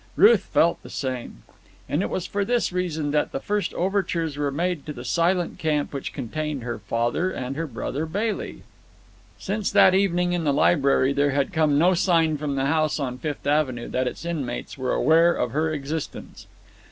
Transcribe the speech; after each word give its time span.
Ruth 0.15 0.45
felt 0.45 0.81
the 0.81 0.89
same; 0.89 1.43
and 1.87 2.01
it 2.01 2.09
was 2.09 2.25
for 2.25 2.43
this 2.43 2.71
reason 2.73 3.11
that 3.11 3.31
the 3.31 3.39
first 3.39 3.71
overtures 3.75 4.35
were 4.35 4.49
made 4.49 4.83
to 4.87 4.93
the 4.93 5.05
silent 5.05 5.59
camp 5.59 5.93
which 5.93 6.11
contained 6.11 6.63
her 6.63 6.79
father 6.79 7.29
and 7.29 7.55
her 7.55 7.67
brother 7.67 8.07
Bailey. 8.07 8.63
Since 9.37 9.69
that 9.73 9.93
evening 9.93 10.33
in 10.33 10.43
the 10.43 10.53
library 10.55 11.13
there 11.13 11.29
had 11.29 11.53
come 11.53 11.77
no 11.77 11.93
sign 11.93 12.37
from 12.39 12.55
the 12.55 12.65
house 12.65 12.99
on 12.99 13.19
Fifth 13.19 13.45
Avenue 13.45 13.89
that 13.89 14.07
its 14.07 14.25
inmates 14.25 14.75
were 14.75 14.91
aware 14.93 15.35
of 15.35 15.51
her 15.51 15.71
existence. 15.71 16.47